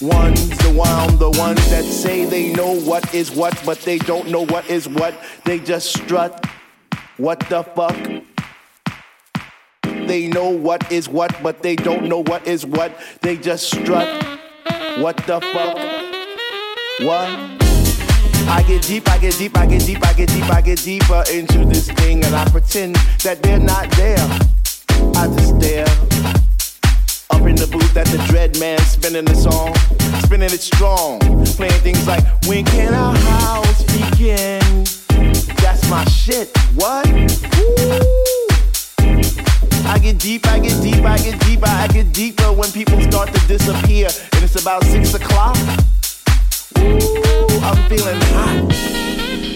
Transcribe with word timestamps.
ones, 0.00 0.50
the 0.58 0.72
one, 0.72 1.18
the 1.18 1.30
ones 1.30 1.70
that 1.70 1.84
say 1.84 2.24
they 2.24 2.52
know 2.52 2.78
what 2.80 3.14
is 3.14 3.30
what, 3.30 3.60
but 3.64 3.78
they 3.80 3.98
don't 3.98 4.28
know 4.28 4.44
what 4.46 4.68
is 4.68 4.88
what. 4.88 5.14
They 5.44 5.58
just 5.58 5.96
strut. 5.96 6.44
What 7.16 7.40
the 7.48 7.62
fuck? 7.62 7.96
They 9.82 10.28
know 10.28 10.50
what 10.50 10.92
is 10.92 11.08
what, 11.08 11.34
but 11.42 11.62
they 11.62 11.76
don't 11.76 12.08
know 12.08 12.22
what 12.22 12.46
is 12.46 12.66
what. 12.66 12.92
They 13.22 13.36
just 13.36 13.70
strut. 13.70 14.24
What 14.98 15.16
the 15.18 15.40
fuck? 15.40 15.76
What? 17.06 17.56
I 18.48 18.64
get 18.66 18.82
deep, 18.82 19.08
I 19.08 19.18
get 19.18 19.36
deep, 19.36 19.56
I 19.56 19.66
get 19.66 19.84
deep, 19.84 20.06
I 20.06 20.12
get 20.12 20.28
deep, 20.28 20.50
I 20.50 20.60
get 20.60 20.78
deeper 20.82 21.24
into 21.32 21.64
this 21.64 21.90
thing, 21.90 22.24
and 22.24 22.34
I 22.34 22.44
pretend 22.50 22.96
that 23.24 23.42
they're 23.42 23.58
not 23.58 23.90
there. 23.92 24.18
I 25.16 25.26
just 25.26 25.56
stare. 25.56 26.45
The 27.56 27.66
booth 27.72 27.96
at 27.96 28.06
the 28.08 28.18
Dread 28.28 28.60
Man 28.60 28.78
spinning 28.80 29.24
the 29.24 29.34
song, 29.34 29.74
spinning 30.20 30.50
it 30.52 30.60
strong, 30.60 31.18
playing 31.56 31.80
things 31.80 32.06
like 32.06 32.22
When 32.44 32.66
can 32.66 32.92
our 32.92 33.16
house 33.16 33.82
begin? 33.84 34.84
That's 35.56 35.88
my 35.88 36.04
shit. 36.04 36.54
What? 36.74 37.06
I 39.86 39.98
get 39.98 40.18
deep, 40.18 40.46
I 40.46 40.58
get 40.58 40.82
deep, 40.82 41.02
I 41.02 41.16
get 41.16 41.40
deeper, 41.40 41.66
I 41.66 41.88
get 41.88 42.12
deeper 42.12 42.52
when 42.52 42.70
people 42.72 43.00
start 43.00 43.32
to 43.32 43.46
disappear, 43.48 44.08
and 44.34 44.44
it's 44.44 44.60
about 44.60 44.84
six 44.84 45.14
o'clock. 45.14 45.56
Ooh, 46.78 47.58
I'm 47.64 47.88
feeling 47.88 48.20
hot. 48.36 48.68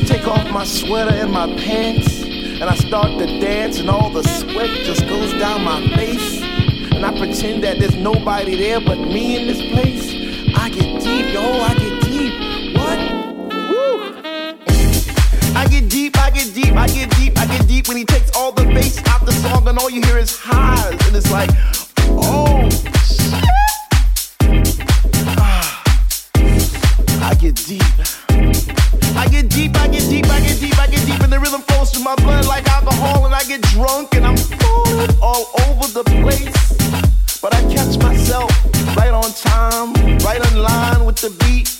Take 0.07 0.27
off 0.27 0.51
my 0.51 0.65
sweater 0.65 1.15
and 1.15 1.31
my 1.31 1.55
pants, 1.59 2.23
and 2.23 2.65
I 2.65 2.77
start 2.77 3.19
to 3.19 3.27
dance, 3.41 3.79
and 3.79 3.91
all 3.91 4.11
the 4.11 4.23
sweat 4.23 4.71
just 4.87 5.07
goes 5.07 5.33
down 5.35 5.65
my 5.65 5.87
face. 5.97 6.50
And 7.03 7.17
I 7.17 7.19
pretend 7.19 7.65
that 7.65 7.79
there's 7.79 7.97
nobody 7.97 8.57
there 8.57 8.79
but 8.79 8.99
me 8.99 9.41
in 9.41 9.47
this 9.47 9.63
place. 9.73 10.13
I 10.55 10.69
get 10.69 11.01
deep, 11.01 11.33
yo, 11.33 11.41
I 11.41 11.73
get 11.73 12.03
deep. 12.03 12.77
What? 12.77 12.99
Woo! 13.71 14.21
I 15.57 15.67
get 15.71 15.89
deep, 15.89 16.19
I 16.19 16.29
get 16.29 16.53
deep, 16.53 16.77
I 16.77 16.87
get 16.89 17.11
deep, 17.17 17.39
I 17.39 17.47
get 17.47 17.67
deep 17.67 17.89
when 17.89 17.97
he 17.97 18.05
takes 18.05 18.31
all 18.37 18.53
the 18.53 18.65
bass 18.67 19.03
out 19.07 19.25
the 19.25 19.33
song, 19.33 19.67
and 19.67 19.79
all 19.79 19.89
you 19.89 20.03
hear 20.03 20.19
is 20.19 20.37
highs, 20.39 20.93
and 21.07 21.17
it's 21.17 21.33
like, 21.33 21.49
oh 22.11 22.69
shit. 23.01 23.33
Ah. 25.39 25.83
I 27.23 27.35
get 27.41 27.55
deep. 27.55 27.83
I 29.17 29.27
get 29.27 29.49
deep, 29.49 29.75
I 29.77 29.89
get 29.89 30.07
deep, 30.11 30.27
I 30.27 30.41
get 30.41 30.61
deep, 30.61 30.79
I 30.79 30.87
get 30.87 31.07
deep, 31.07 31.21
and 31.21 31.33
the 31.33 31.41
rhythm 31.41 31.63
flows 31.63 31.93
through 31.93 32.05
my 32.05 32.15
blood 32.17 32.45
like 32.45 32.69
alcohol, 32.69 33.25
and 33.25 33.35
I 33.35 33.43
get 33.45 33.63
drunk, 33.73 34.10
all 35.23 35.49
over 35.65 35.87
the 35.89 36.05
place. 36.21 37.41
But 37.41 37.55
I 37.55 37.63
catch 37.73 37.97
myself 37.99 38.51
right 38.97 39.13
on 39.13 39.33
time, 39.33 39.95
right 40.19 40.41
in 40.53 40.59
line 40.63 41.05
with 41.07 41.17
the 41.17 41.31
beat, 41.41 41.80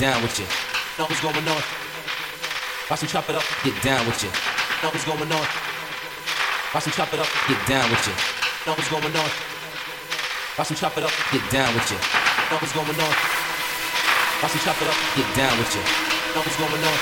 Down 0.00 0.22
with 0.22 0.38
you. 0.38 0.46
Know 1.04 1.08
what's 1.08 1.20
going 1.20 1.36
on? 1.36 1.48
Watch 2.88 3.02
me 3.02 3.06
chop 3.06 3.28
it 3.28 3.32
up. 3.36 3.44
Get 3.52 3.68
down 3.84 4.56
with 4.64 4.72
you. 4.72 4.72
Know 4.80 4.88
what's 4.88 5.12
going 5.12 5.20
on? 5.20 5.50
Watch 6.72 6.86
me 6.86 6.92
chop 6.96 7.12
it 7.12 7.20
up. 7.20 7.28
Get 7.48 7.66
down 7.68 7.84
with 7.92 8.04
you. 8.04 8.12
Know 8.64 8.72
what's 8.72 8.88
going 8.88 9.12
on? 9.12 9.28
Watch 10.56 10.70
me 10.70 10.76
chop 10.80 10.96
it 10.96 11.04
up. 11.04 11.12
Get 11.28 11.44
down 11.52 11.74
with 11.76 11.90
you. 11.90 11.98
Know 12.48 12.56
what's 12.56 12.72
going 12.72 12.96
on? 12.96 13.12
Watch 14.40 14.54
me 14.54 14.60
chop 14.64 14.80
it 14.80 14.88
up. 14.88 14.96
Get 15.20 15.28
down 15.36 15.52
with 15.60 15.74
you. 15.76 15.84
Know 16.32 16.40
what's 16.40 16.56
going 16.56 16.80
on? 16.80 16.98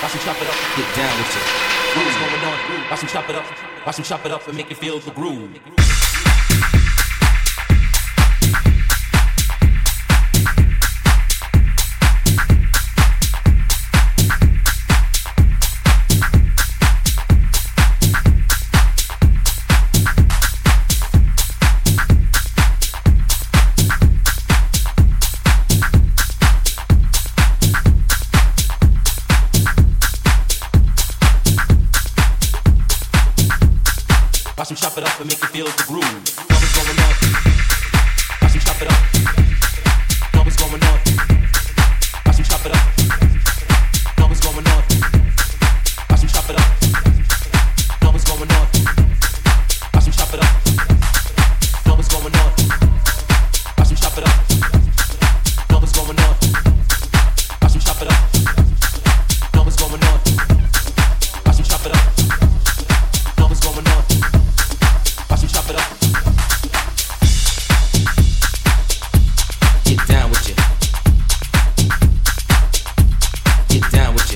Watch 0.00 0.14
me 0.16 0.20
chop 0.24 0.40
it 0.40 0.48
up. 0.48 0.58
Get 0.80 0.88
down 0.96 1.12
with 1.20 1.28
you. 1.36 1.44
Know 1.92 2.04
what's 2.08 2.18
going 2.24 2.44
on? 2.48 2.56
Watch 2.88 3.02
me 3.02 3.08
chop 3.12 3.28
it 3.28 3.36
up. 3.36 3.44
Watch 3.84 3.98
me 3.98 4.04
chop 4.04 4.24
it 4.24 4.32
up 4.32 4.48
and 4.48 4.56
make 4.56 4.70
you 4.70 4.76
feel 4.76 4.98
the 5.00 5.10
groove. 5.10 6.05
get 73.80 73.92
down 73.92 74.14
with 74.14 74.32
you. 74.32 74.35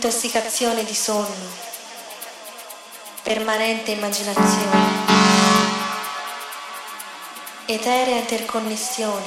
Intossicazione 0.00 0.84
di 0.84 0.94
sonno. 0.94 1.26
Permanente 3.24 3.90
immaginazione. 3.90 4.78
Eterea 7.66 8.18
interconnessione. 8.18 9.26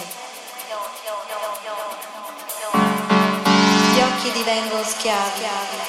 Gli 3.93 3.99
occhi 3.99 4.31
divengono 4.31 4.83
schiavi. 4.83 5.80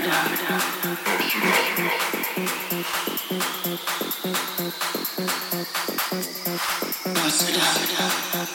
Pass 0.00 0.30
it 7.48 7.58
on. 7.58 8.47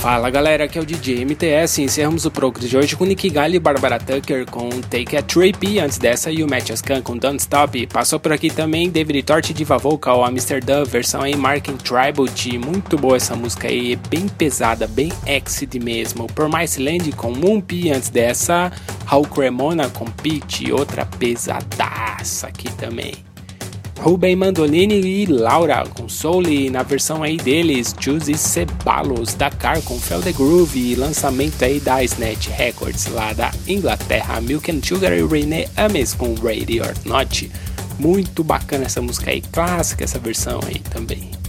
Fala 0.00 0.30
galera, 0.30 0.64
aqui 0.64 0.78
é 0.78 0.80
o 0.80 0.86
DJ 0.86 1.26
MTS 1.26 1.78
e 1.78 1.84
encerramos 1.84 2.24
o 2.24 2.30
Progress 2.30 2.70
de 2.70 2.74
hoje 2.74 2.96
com 2.96 3.04
Nick 3.04 3.28
Gale 3.28 3.56
e 3.56 3.60
Barbara 3.60 3.98
Tucker 3.98 4.46
com 4.46 4.70
Take 4.80 5.14
a 5.14 5.20
Trip, 5.20 5.78
antes 5.78 5.98
dessa 5.98 6.30
e 6.30 6.42
o 6.42 6.48
Match 6.48 6.70
Khan 6.80 7.02
com 7.02 7.18
Don't 7.18 7.36
Stop. 7.36 7.86
Passou 7.88 8.18
por 8.18 8.32
aqui 8.32 8.48
também 8.48 8.88
David 8.88 9.22
Tort 9.24 9.52
Diva 9.52 9.76
Vocal, 9.76 10.24
Amsterdam, 10.24 10.86
versão 10.86 11.20
aí 11.20 11.36
Marking 11.36 11.76
Tribute, 11.76 12.56
muito 12.56 12.96
boa 12.96 13.18
essa 13.18 13.36
música 13.36 13.68
aí, 13.68 13.94
bem 14.08 14.26
pesada, 14.26 14.86
bem 14.86 15.12
exit 15.26 15.78
mesmo. 15.78 16.26
Por 16.28 16.48
Mais 16.48 16.78
Land 16.78 17.12
com 17.12 17.30
Moonpie, 17.30 17.90
antes 17.90 18.08
dessa, 18.08 18.72
How 19.12 19.22
Cremona 19.26 19.90
com 19.90 20.06
Peach, 20.06 20.72
outra 20.72 21.04
pesadaça 21.04 22.46
aqui 22.46 22.72
também. 22.72 23.29
Ruben 24.02 24.34
Mandolini 24.34 24.98
e 24.98 25.26
Laura 25.26 25.84
com 25.94 26.08
Soul 26.08 26.42
na 26.72 26.82
versão 26.82 27.22
aí 27.22 27.36
deles, 27.36 27.94
Juicy 28.00 28.34
Ceballos, 28.34 29.34
Dakar 29.34 29.82
com 29.82 30.00
Fell 30.00 30.22
the 30.22 30.32
Groove, 30.32 30.94
lançamento 30.94 31.62
aí 31.62 31.78
da 31.78 32.02
Snatch 32.02 32.48
Records 32.48 33.06
lá 33.08 33.34
da 33.34 33.50
Inglaterra, 33.68 34.40
Milk 34.40 34.70
and 34.70 34.80
Sugar 34.82 35.12
e 35.12 35.22
René 35.22 35.68
Ames 35.76 36.14
com 36.14 36.32
Radio 36.34 36.82
or 36.82 36.94
Not. 37.04 37.50
Muito 37.98 38.42
bacana 38.42 38.86
essa 38.86 39.02
música 39.02 39.30
aí, 39.30 39.42
clássica 39.42 40.02
essa 40.02 40.18
versão 40.18 40.60
aí 40.66 40.78
também. 40.78 41.39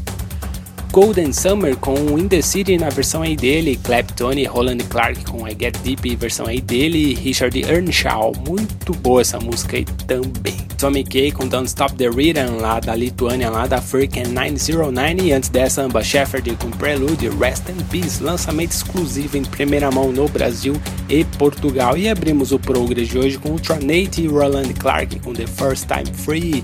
Golden 0.91 1.31
Summer 1.31 1.77
com 1.77 1.95
In 2.19 2.27
The 2.27 2.41
City 2.41 2.77
na 2.77 2.89
versão 2.89 3.21
aí 3.21 3.37
dele, 3.37 3.79
Clapton 3.81 4.33
e 4.33 4.43
Roland 4.43 4.79
Clark 4.89 5.23
com 5.23 5.47
I 5.47 5.55
Get 5.57 5.77
Deep 5.77 6.17
versão 6.17 6.47
aí 6.47 6.59
dele, 6.59 7.13
Richard 7.13 7.57
Earnshaw, 7.61 8.33
muito 8.45 8.91
boa 8.95 9.21
essa 9.21 9.39
música 9.39 9.77
aí 9.77 9.85
também. 10.05 10.57
Tommy 10.77 11.03
K 11.03 11.31
com 11.31 11.47
Don't 11.47 11.67
Stop 11.67 11.95
The 11.95 12.09
Rhythm 12.09 12.59
lá 12.59 12.79
da 12.79 12.95
Lituânia, 12.95 13.49
lá 13.49 13.67
da 13.67 13.79
Freakin' 13.79 14.33
909 14.33 15.21
e 15.21 15.31
antes 15.31 15.47
dessa 15.47 15.83
Amba 15.83 16.03
Shepherd 16.03 16.57
com 16.57 16.71
Prelude, 16.71 17.29
Rest 17.29 17.69
in 17.69 17.83
Peace, 17.91 18.21
lançamento 18.21 18.71
exclusivo 18.71 19.37
em 19.37 19.43
primeira 19.43 19.91
mão 19.91 20.11
no 20.11 20.27
Brasil 20.27 20.73
e 21.07 21.23
Portugal. 21.23 21.95
E 21.95 22.09
abrimos 22.09 22.51
o 22.51 22.57
Progress 22.57 23.07
de 23.07 23.17
hoje 23.17 23.37
com 23.37 23.49
Ultranate 23.49 24.23
e 24.23 24.27
Roland 24.27 24.73
Clark 24.73 25.19
com 25.19 25.33
The 25.33 25.45
First 25.45 25.85
Time 25.85 26.11
Free, 26.17 26.63